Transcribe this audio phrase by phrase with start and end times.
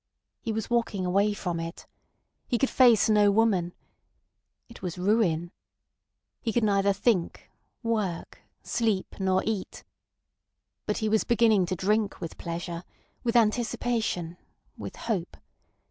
[0.41, 1.85] He was walking away from it.
[2.47, 3.71] He could face no woman.
[4.67, 5.51] It was ruin.
[6.41, 7.51] He could neither think,
[7.83, 9.83] work, sleep, nor eat.
[10.87, 12.83] But he was beginning to drink with pleasure,
[13.23, 14.37] with anticipation,
[14.75, 15.37] with hope.